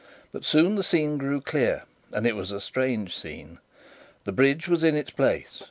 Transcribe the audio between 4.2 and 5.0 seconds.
The bridge was in